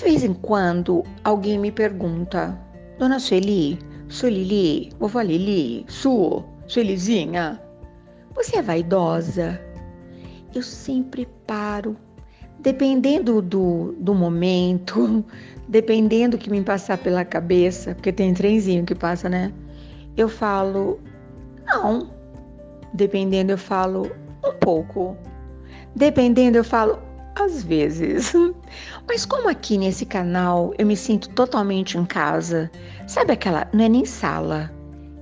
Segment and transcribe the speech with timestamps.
[0.00, 2.58] De vez em quando, alguém me pergunta,
[2.98, 3.78] Dona Sueli,
[4.08, 7.60] Sueli, vovó Lili, Su, Suelizinha,
[8.34, 9.60] você é vaidosa?
[10.54, 11.98] Eu sempre paro,
[12.60, 15.22] dependendo do, do momento,
[15.68, 19.52] dependendo do que me passar pela cabeça, porque tem trenzinho que passa, né?
[20.16, 20.98] Eu falo,
[21.66, 22.10] não.
[22.94, 24.10] Dependendo, eu falo
[24.42, 25.14] um pouco.
[25.94, 27.09] Dependendo, eu falo
[27.40, 28.32] às vezes.
[29.08, 32.70] Mas como aqui nesse canal eu me sinto totalmente em casa,
[33.06, 33.68] sabe aquela.
[33.72, 34.70] Não é nem sala,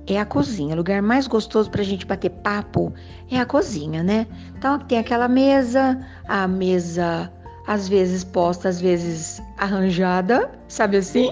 [0.07, 0.73] é a cozinha.
[0.73, 2.93] O lugar mais gostoso pra gente bater papo
[3.29, 4.27] é a cozinha, né?
[4.57, 7.31] Então tem aquela mesa, a mesa
[7.67, 11.29] às vezes posta, às vezes arranjada, sabe assim?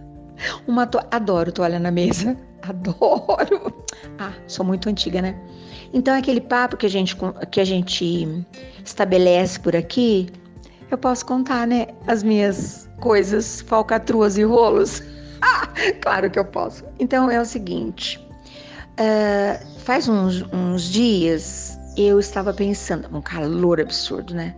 [0.66, 1.00] Uma to...
[1.10, 2.36] Adoro toalha na mesa.
[2.70, 3.74] Adoro.
[4.18, 5.34] Ah, sou muito antiga, né?
[5.94, 7.16] Então, aquele papo que a gente,
[7.50, 8.44] que a gente
[8.84, 10.28] estabelece por aqui,
[10.90, 11.86] eu posso contar, né?
[12.06, 15.02] As minhas coisas, falcatruas e rolos.
[15.40, 15.68] Ah,
[16.02, 16.84] claro que eu posso.
[16.98, 18.18] Então, é o seguinte:
[18.92, 24.54] uh, faz uns, uns dias eu estava pensando, um calor absurdo, né?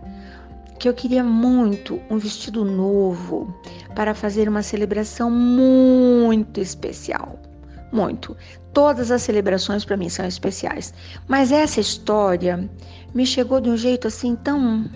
[0.77, 3.53] Que eu queria muito um vestido novo
[3.95, 7.39] para fazer uma celebração muito especial
[7.93, 8.35] muito.
[8.73, 10.93] Todas as celebrações para mim são especiais,
[11.27, 12.69] mas essa história
[13.13, 14.89] me chegou de um jeito assim tão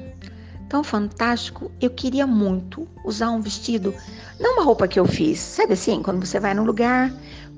[0.68, 1.72] tão fantástico.
[1.80, 3.94] Eu queria muito usar um vestido,
[4.40, 7.14] não uma roupa que eu fiz, sabe assim, quando você vai num lugar,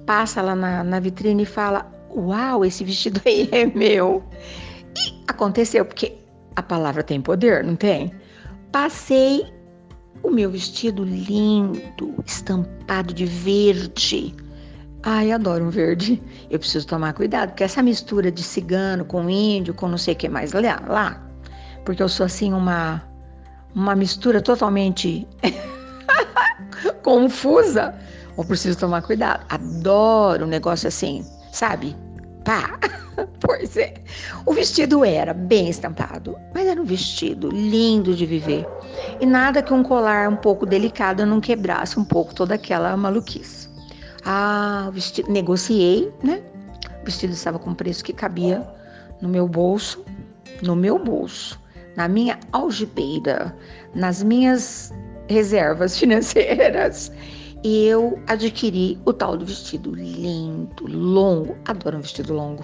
[0.05, 4.23] passa lá na, na vitrine e fala: "Uau, esse vestido aí é meu".
[4.97, 6.17] E aconteceu porque
[6.55, 8.13] a palavra tem poder, não tem?
[8.71, 9.45] Passei
[10.21, 14.35] o meu vestido lindo, estampado de verde
[15.03, 16.21] Ai, adoro um verde.
[16.49, 20.17] Eu preciso tomar cuidado, porque essa mistura de cigano com índio, com não sei o
[20.17, 21.29] que mais lá, lá
[21.89, 23.01] porque eu sou assim uma
[23.73, 25.27] uma mistura totalmente
[27.01, 27.95] confusa.
[28.37, 29.43] Eu preciso tomar cuidado.
[29.49, 31.95] Adoro um negócio assim, sabe?
[32.45, 32.77] Pá.
[33.41, 33.95] Pois é.
[34.45, 38.65] O vestido era bem estampado, mas era um vestido lindo de viver.
[39.19, 43.58] E nada que um colar um pouco delicado não quebrasse um pouco toda aquela maluquice.
[44.31, 46.43] Ah, vestido, negociei, né?
[47.01, 48.63] O vestido estava com preço que cabia
[49.23, 50.05] no meu bolso,
[50.61, 51.59] no meu bolso,
[51.97, 53.57] na minha algibeira,
[53.95, 54.93] nas minhas
[55.27, 57.11] reservas financeiras.
[57.63, 61.57] E eu adquiri o tal do vestido lindo, longo.
[61.65, 62.63] Adoro um vestido longo.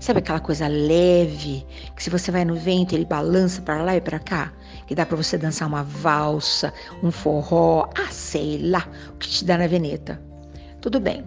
[0.00, 4.00] Sabe aquela coisa leve, que se você vai no vento ele balança para lá e
[4.00, 4.52] para cá,
[4.88, 9.44] que dá para você dançar uma valsa, um forró, ah, sei lá, o que te
[9.44, 10.20] dá na veneta.
[10.80, 11.24] Tudo bem.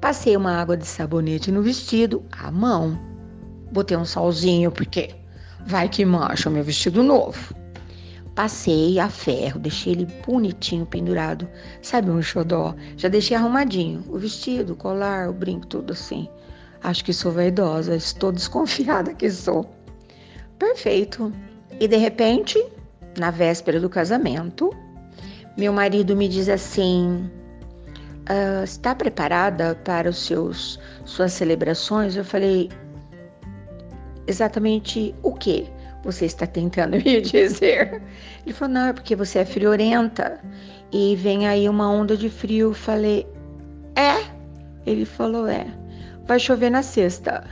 [0.00, 2.98] Passei uma água de sabonete no vestido, à mão.
[3.70, 5.14] Botei um solzinho, porque
[5.66, 7.54] vai que mancha o meu vestido novo.
[8.34, 11.46] Passei a ferro, deixei ele bonitinho pendurado.
[11.82, 12.74] Sabe um xodó?
[12.96, 14.02] Já deixei arrumadinho.
[14.08, 16.28] O vestido, o colar, o brinco, tudo assim.
[16.82, 19.68] Acho que sou vaidosa, estou desconfiada que sou.
[20.58, 21.32] Perfeito.
[21.78, 22.64] E de repente,
[23.18, 24.74] na véspera do casamento,
[25.56, 27.30] meu marido me diz assim:
[28.30, 32.16] uh, está preparada para os seus suas celebrações?
[32.16, 32.70] Eu falei,
[34.26, 35.68] exatamente o que
[36.04, 38.02] você está tentando me dizer?
[38.46, 40.40] Ele falou, não, é porque você é friorenta
[40.92, 42.68] e vem aí uma onda de frio.
[42.68, 43.26] Eu falei,
[43.96, 44.24] é?
[44.86, 45.66] Ele falou, é.
[46.26, 47.44] Vai chover na sexta,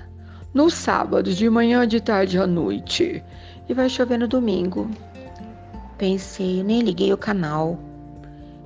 [0.54, 3.24] no sábado, de manhã, de tarde à noite,
[3.68, 4.88] e vai chover no domingo.
[5.98, 7.76] Pensei, nem liguei o canal.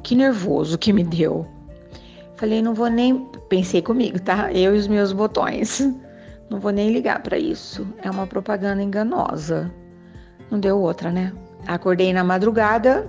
[0.03, 1.47] Que nervoso que me deu.
[2.43, 3.25] Falei, não vou nem.
[3.49, 4.53] Pensei comigo, tá?
[4.53, 5.79] Eu e os meus botões.
[6.51, 7.87] Não vou nem ligar para isso.
[8.03, 9.73] É uma propaganda enganosa.
[10.51, 11.33] Não deu outra, né?
[11.69, 13.09] Acordei na madrugada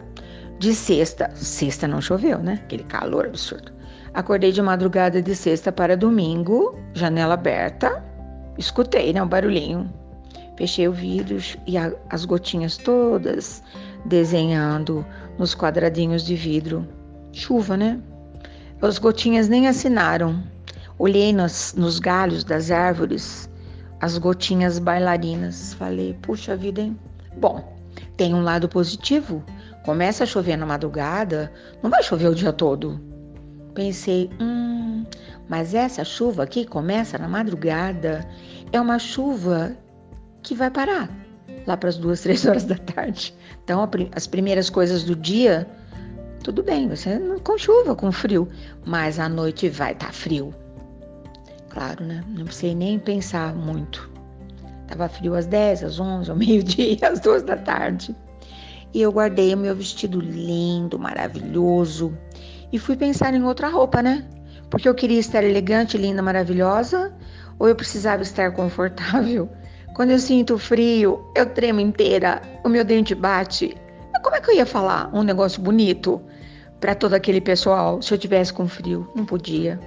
[0.60, 1.32] de sexta.
[1.34, 2.60] Sexta não choveu, né?
[2.64, 3.72] Aquele calor absurdo.
[4.14, 8.06] Acordei de madrugada de sexta para domingo, janela aberta.
[8.60, 9.24] Escutei, né?
[9.24, 9.92] O barulhinho.
[10.60, 13.64] Fechei o vidro e a, as gotinhas todas
[14.06, 15.04] desenhando
[15.40, 16.88] nos quadradinhos de vidro.
[17.32, 18.00] Chuva, né?
[18.84, 20.44] As gotinhas nem assinaram.
[21.00, 23.50] Olhei nos, nos galhos das árvores,
[24.02, 25.74] as gotinhas bailarinas.
[25.76, 27.00] Falei, puxa vida, hein?
[27.38, 27.78] Bom,
[28.18, 29.42] tem um lado positivo.
[29.86, 31.50] Começa a chover na madrugada,
[31.82, 33.00] não vai chover o dia todo.
[33.74, 35.06] Pensei, hum,
[35.48, 38.28] mas essa chuva aqui começa na madrugada.
[38.74, 39.78] É uma chuva
[40.42, 41.10] que vai parar
[41.66, 43.34] lá para as duas, três horas da tarde.
[43.64, 45.66] Então, as primeiras coisas do dia
[46.44, 48.48] tudo bem, você com chuva, com frio,
[48.86, 50.54] mas à noite vai estar tá frio.
[51.70, 52.24] Claro, né?
[52.28, 54.12] Não precisei nem pensar muito.
[54.88, 58.16] Tava frio às 10, às 11, ao meio-dia, às 2 da tarde.
[58.94, 62.16] E eu guardei o meu vestido lindo, maravilhoso.
[62.72, 64.28] E fui pensar em outra roupa, né?
[64.70, 67.14] Porque eu queria estar elegante, linda, maravilhosa,
[67.58, 69.50] ou eu precisava estar confortável.
[69.96, 73.76] Quando eu sinto frio, eu tremo inteira, o meu dente bate.
[74.22, 76.22] Como é que eu ia falar um negócio bonito
[76.84, 79.10] para todo aquele pessoal se eu tivesse com frio?
[79.16, 79.80] Não podia.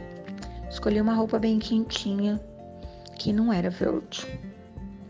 [0.70, 2.40] Escolhi uma roupa bem quentinha,
[3.18, 4.26] que não era verde.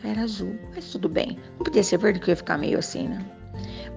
[0.03, 1.38] Era azul, mas tudo bem.
[1.56, 3.25] Não podia ser verde que eu ia ficar meio assim, né?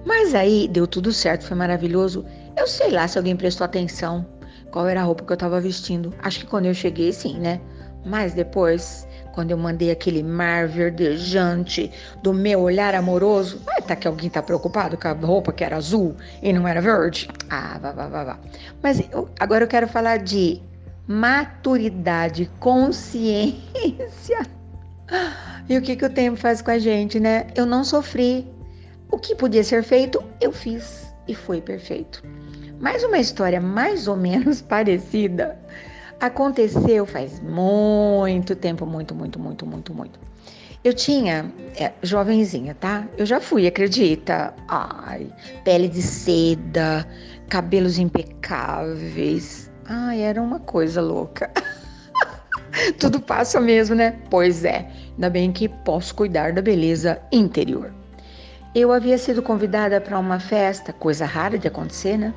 [0.06, 2.24] Mas aí deu tudo certo, foi maravilhoso.
[2.56, 4.24] Eu sei lá se alguém prestou atenção
[4.70, 6.14] qual era a roupa que eu tava vestindo.
[6.20, 7.60] Acho que quando eu cheguei, sim, né?
[8.06, 9.04] Mas depois,
[9.40, 11.90] quando eu mandei aquele mar verdejante
[12.22, 15.78] do meu olhar amoroso, vai tá que alguém tá preocupado com a roupa que era
[15.78, 17.26] azul e não era verde?
[17.48, 18.38] Ah, vá, vá, vá, vá.
[18.82, 20.60] Mas eu, agora eu quero falar de
[21.08, 24.42] maturidade, consciência.
[25.66, 27.46] E o que, que o tempo faz com a gente, né?
[27.54, 28.46] Eu não sofri.
[29.10, 32.22] O que podia ser feito, eu fiz e foi perfeito.
[32.78, 35.58] Mas uma história mais ou menos parecida
[36.20, 40.20] aconteceu faz muito tempo, muito, muito, muito, muito, muito.
[40.84, 43.06] Eu tinha, é, jovenzinha, tá?
[43.18, 44.54] Eu já fui, acredita?
[44.68, 45.26] Ai,
[45.64, 47.06] pele de seda,
[47.48, 49.70] cabelos impecáveis.
[49.86, 51.50] Ai, era uma coisa louca.
[52.98, 54.18] Tudo passa mesmo, né?
[54.30, 57.92] Pois é, ainda bem que posso cuidar da beleza interior.
[58.74, 62.32] Eu havia sido convidada para uma festa, coisa rara de acontecer, né?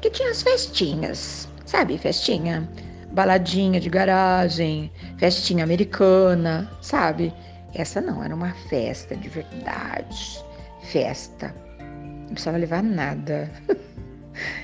[0.00, 1.96] Que tinha as festinhas, sabe?
[1.98, 2.68] Festinha
[3.12, 7.32] baladinha de garagem, festinha americana, sabe?
[7.74, 10.44] Essa não, era uma festa de verdade.
[10.90, 11.54] Festa.
[11.78, 13.50] Não precisava levar nada.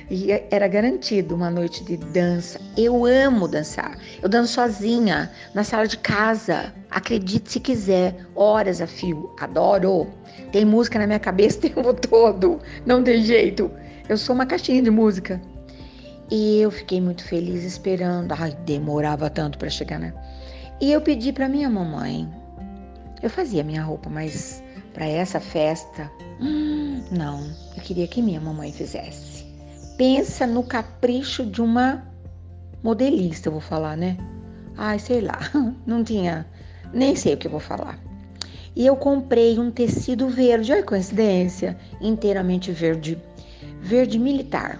[0.09, 2.59] E era garantido uma noite de dança.
[2.77, 3.97] Eu amo dançar.
[4.21, 6.73] Eu danço sozinha, na sala de casa.
[6.89, 9.33] Acredite se quiser, horas a fio.
[9.39, 10.07] Adoro.
[10.51, 12.59] Tem música na minha cabeça o tempo todo.
[12.85, 13.69] Não tem jeito.
[14.07, 15.41] Eu sou uma caixinha de música.
[16.29, 18.31] E eu fiquei muito feliz esperando.
[18.33, 20.13] Ai, demorava tanto para chegar, né?
[20.81, 22.27] E eu pedi para minha mamãe.
[23.21, 24.63] Eu fazia minha roupa, mas
[24.93, 27.43] para essa festa, hum, não.
[27.75, 29.45] Eu queria que minha mamãe fizesse.
[29.97, 32.03] Pensa no capricho de uma
[32.83, 34.17] modelista, eu vou falar, né?
[34.77, 35.39] Ai, sei lá,
[35.87, 36.45] não tinha,
[36.93, 37.97] nem sei o que eu vou falar.
[38.75, 43.17] E eu comprei um tecido verde, olha coincidência, inteiramente verde,
[43.81, 44.79] verde militar.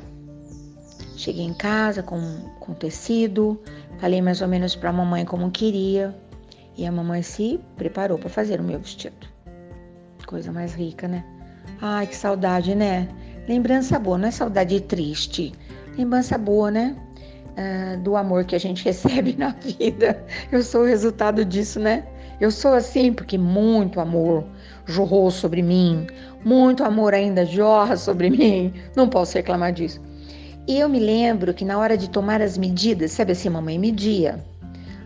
[1.16, 2.20] Cheguei em casa com,
[2.60, 3.62] com tecido,
[4.00, 6.14] falei mais ou menos para a mamãe como queria
[6.78, 9.28] e a mamãe se preparou para fazer o meu vestido.
[10.26, 11.24] Coisa mais rica, né?
[11.82, 13.08] Ai, que saudade, né?
[13.48, 15.54] Lembrança boa, não é saudade triste.
[15.98, 16.96] Lembrança boa, né?
[17.58, 20.22] Ah, do amor que a gente recebe na vida.
[20.52, 22.06] Eu sou o resultado disso, né?
[22.42, 24.44] Eu sou assim porque muito amor
[24.86, 26.06] jorrou sobre mim,
[26.44, 28.74] muito amor ainda jorra sobre mim.
[28.96, 30.02] Não posso reclamar disso.
[30.68, 34.44] E eu me lembro que na hora de tomar as medidas, sabe assim, mamãe media,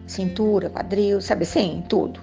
[0.07, 2.21] cintura, quadril, sabe assim, tudo.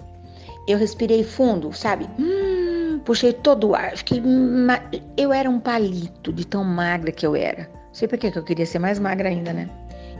[0.67, 2.09] Eu respirei fundo, sabe?
[2.19, 3.97] Hum, puxei todo o ar.
[3.97, 4.81] Fiquei ma...
[5.17, 7.71] Eu era um palito de tão magra que eu era.
[7.87, 9.69] Não sei por que eu queria ser mais magra ainda, né?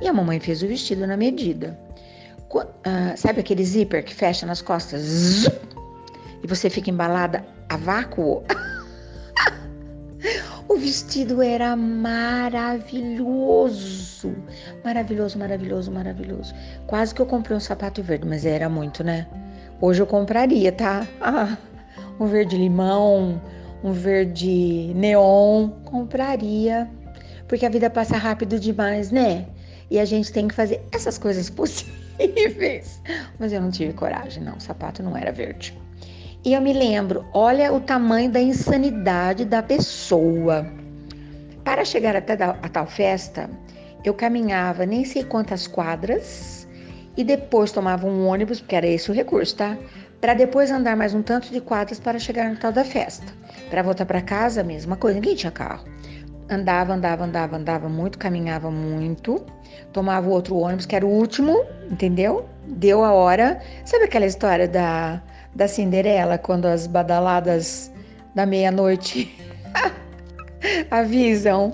[0.01, 1.79] E a mamãe fez o vestido na medida.
[2.55, 5.47] Uh, sabe aquele zíper que fecha nas costas?
[6.43, 8.45] E você fica embalada a vácuo?
[10.87, 13.27] Vestido era maravilhoso.
[14.85, 16.55] Maravilhoso, maravilhoso, maravilhoso.
[16.87, 19.27] Quase que eu comprei um sapato verde, mas era muito, né?
[19.81, 21.05] Hoje eu compraria, tá?
[21.21, 21.57] Ah,
[22.21, 23.43] um verde limão,
[23.83, 26.89] um verde neon, compraria.
[27.49, 29.45] Porque a vida passa rápido demais, né?
[29.91, 33.03] E a gente tem que fazer essas coisas possíveis.
[33.41, 34.57] Mas eu não tive coragem, não.
[34.57, 35.77] O sapato não era verde.
[36.47, 40.65] E eu me lembro, olha o tamanho da insanidade da pessoa.
[41.65, 43.51] Para chegar até a tal festa,
[44.05, 46.69] eu caminhava nem sei quantas quadras
[47.17, 49.77] e depois tomava um ônibus, porque era esse o recurso, tá?
[50.21, 53.27] Para depois andar mais um tanto de quadras para chegar no tal da festa.
[53.69, 55.85] Para voltar para casa, mesma coisa, ninguém tinha carro.
[56.49, 59.45] Andava, andava, andava, andava muito, caminhava muito,
[59.93, 62.49] tomava outro ônibus, que era o último, entendeu?
[62.69, 63.61] Deu a hora.
[63.85, 65.21] Sabe aquela história da
[65.57, 67.91] da Cinderela, quando as badaladas
[68.35, 69.35] da meia-noite
[70.91, 71.73] avisam.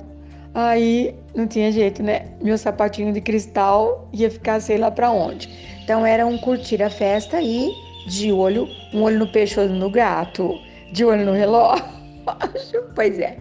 [0.55, 2.27] Aí não tinha jeito, né?
[2.41, 5.49] Meu sapatinho de cristal ia ficar sei lá para onde.
[5.83, 7.73] Então era um curtir a festa e
[8.07, 10.55] de olho, um olho no peixe, olho no gato,
[10.93, 11.85] de olho no relógio.
[12.95, 13.37] pois é.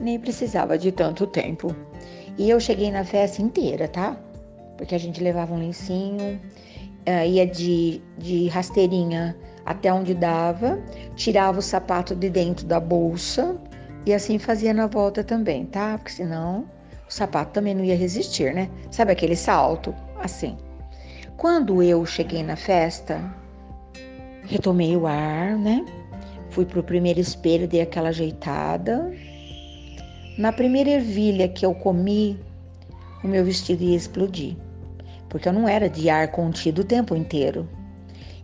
[0.00, 1.74] Nem precisava de tanto tempo.
[2.36, 4.16] E eu cheguei na festa inteira, tá?
[4.76, 6.40] Porque a gente levava um lencinho,
[7.06, 10.78] ia de, de rasteirinha até onde dava,
[11.14, 13.58] tirava o sapato de dentro da bolsa,
[14.06, 15.98] E assim fazia na volta também, tá?
[15.98, 16.64] Porque senão
[17.08, 18.70] o sapato também não ia resistir, né?
[18.90, 19.92] Sabe aquele salto?
[20.20, 20.56] Assim.
[21.36, 23.20] Quando eu cheguei na festa,
[24.44, 25.84] retomei o ar, né?
[26.50, 29.12] Fui pro primeiro espelho, dei aquela ajeitada.
[30.38, 32.38] Na primeira ervilha que eu comi,
[33.24, 34.56] o meu vestido ia explodir.
[35.28, 37.68] Porque eu não era de ar contido o tempo inteiro.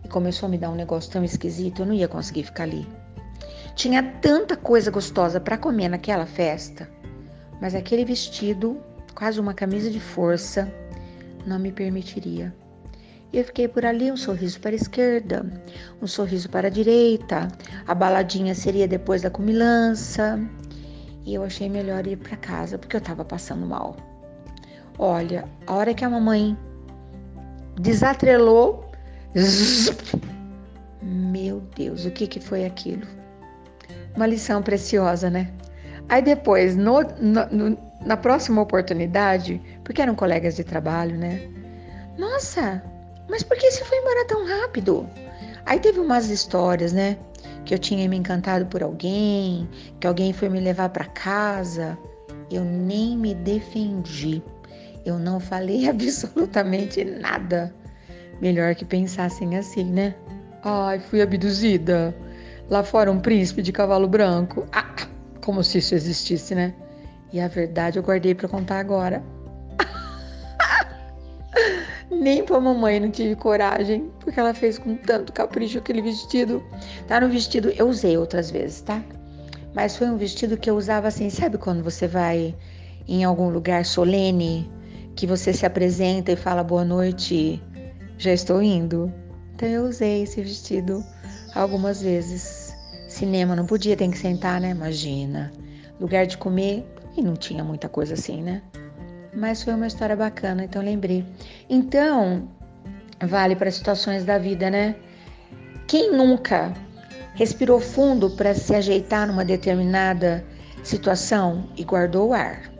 [0.03, 2.87] E começou a me dar um negócio tão esquisito, eu não ia conseguir ficar ali.
[3.75, 6.89] Tinha tanta coisa gostosa para comer naquela festa,
[7.59, 8.77] mas aquele vestido,
[9.15, 10.71] quase uma camisa de força,
[11.45, 12.53] não me permitiria.
[13.33, 15.43] E eu fiquei por ali, um sorriso para a esquerda,
[15.99, 17.47] um sorriso para a direita.
[17.87, 20.39] A baladinha seria depois da comilança.
[21.25, 23.97] E eu achei melhor ir para casa porque eu estava passando mal.
[24.99, 26.55] Olha, a hora que a mamãe
[27.79, 28.91] desatrelou,
[31.01, 33.05] meu Deus, o que que foi aquilo?
[34.15, 35.51] Uma lição preciosa, né?
[36.09, 41.41] Aí depois, no, no, na próxima oportunidade, porque eram colegas de trabalho, né?
[42.17, 42.83] Nossa,
[43.29, 45.09] mas por que você foi embora tão rápido?
[45.65, 47.17] Aí teve umas histórias, né?
[47.65, 49.67] Que eu tinha me encantado por alguém,
[49.99, 51.97] que alguém foi me levar para casa.
[52.51, 54.43] Eu nem me defendi.
[55.05, 57.73] Eu não falei absolutamente nada.
[58.41, 60.15] Melhor que pensassem assim, né?
[60.63, 62.15] Ai, fui abduzida.
[62.69, 64.65] Lá fora um príncipe de cavalo branco.
[64.71, 64.95] Ah,
[65.43, 66.73] como se isso existisse, né?
[67.31, 69.23] E a verdade eu guardei para contar agora.
[72.09, 76.63] Nem pra mamãe não tive coragem, porque ela fez com tanto capricho aquele vestido.
[77.07, 79.01] Tá no vestido, eu usei outras vezes, tá?
[79.73, 82.55] Mas foi um vestido que eu usava assim, sabe quando você vai
[83.07, 84.71] em algum lugar solene,
[85.15, 87.61] que você se apresenta e fala boa noite,
[88.17, 89.11] já estou indo.
[89.55, 91.03] Então eu usei esse vestido
[91.53, 92.75] algumas vezes.
[93.07, 94.71] Cinema não podia, tem que sentar, né?
[94.71, 95.51] Imagina.
[95.99, 98.61] Lugar de comer, e não tinha muita coisa assim, né?
[99.35, 101.25] Mas foi uma história bacana, então lembrei.
[101.69, 102.47] Então,
[103.21, 104.95] vale para situações da vida, né?
[105.87, 106.73] Quem nunca
[107.35, 110.43] respirou fundo para se ajeitar numa determinada
[110.83, 112.72] situação e guardou o ar?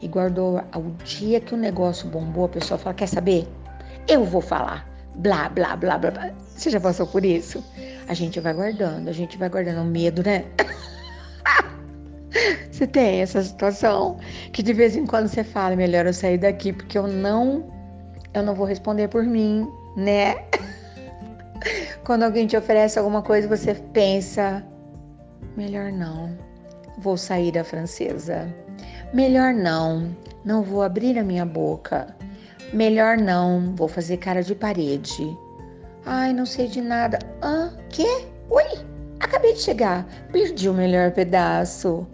[0.00, 3.46] E guardou o dia que o negócio bombou, a pessoa fala: Quer saber?
[4.08, 4.88] Eu vou falar.
[5.16, 6.30] Blá, blá, blá, blá, blá.
[6.56, 7.62] Você já passou por isso?
[8.08, 10.44] A gente vai guardando, a gente vai guardando o medo, né?
[12.70, 14.18] Você tem essa situação
[14.52, 17.70] que de vez em quando você fala, melhor eu sair daqui porque eu não
[18.32, 20.36] eu não vou responder por mim, né?
[22.04, 24.64] Quando alguém te oferece alguma coisa, você pensa,
[25.56, 26.36] melhor não.
[26.98, 28.52] Vou sair da francesa.
[29.12, 30.14] Melhor não,
[30.44, 32.14] não vou abrir a minha boca.
[32.72, 35.36] Melhor não, vou fazer cara de parede.
[36.06, 37.18] Ai, não sei de nada.
[37.42, 38.24] Ah, quê?
[38.48, 38.62] Ui,
[39.18, 40.06] acabei de chegar.
[40.30, 42.06] Perdi o melhor pedaço.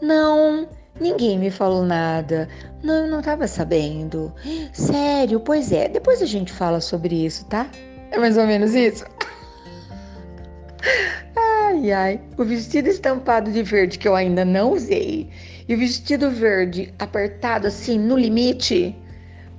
[0.00, 0.66] Não,
[0.98, 2.48] ninguém me falou nada.
[2.82, 4.32] Não, eu não estava sabendo.
[4.72, 5.86] Sério, pois é.
[5.86, 7.66] Depois a gente fala sobre isso, tá?
[8.10, 9.04] É mais ou menos isso.
[11.78, 12.20] Ai, ai.
[12.36, 15.30] O vestido estampado de verde que eu ainda não usei
[15.68, 18.96] e o vestido verde apertado assim no limite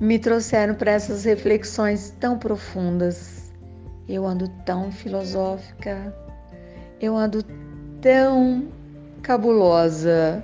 [0.01, 3.53] me trouxeram para essas reflexões tão profundas.
[4.07, 6.13] Eu ando tão filosófica.
[6.99, 7.41] Eu ando
[8.01, 8.67] tão
[9.21, 10.43] cabulosa.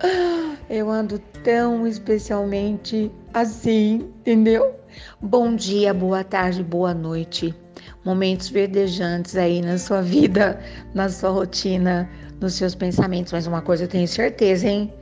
[0.70, 4.76] Eu ando tão especialmente assim, entendeu?
[5.20, 7.52] Bom dia, boa tarde, boa noite.
[8.04, 10.58] Momentos verdejantes aí na sua vida,
[10.94, 12.08] na sua rotina,
[12.40, 13.32] nos seus pensamentos.
[13.32, 14.92] Mas uma coisa eu tenho certeza, hein?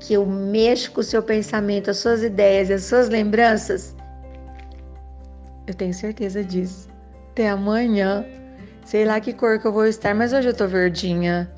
[0.00, 3.94] Que eu mexo com o seu pensamento, as suas ideias e as suas lembranças.
[5.66, 6.88] Eu tenho certeza disso.
[7.30, 8.24] Até amanhã.
[8.84, 11.48] Sei lá que cor que eu vou estar, mas hoje eu tô verdinha.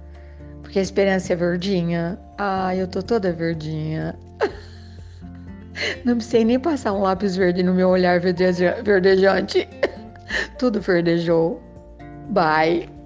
[0.61, 2.19] Porque a esperança é verdinha.
[2.37, 4.15] Ai, eu tô toda verdinha.
[6.05, 9.67] Não precisei nem passar um lápis verde no meu olhar verdejante.
[10.59, 11.61] Tudo verdejou.
[12.31, 13.02] Bye.